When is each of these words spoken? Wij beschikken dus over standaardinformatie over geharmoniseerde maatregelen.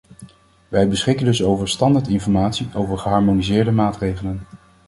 Wij 0.67 0.87
beschikken 0.87 1.25
dus 1.25 1.43
over 1.43 1.69
standaardinformatie 1.69 2.69
over 2.73 2.97
geharmoniseerde 2.97 3.71
maatregelen. 3.71 4.41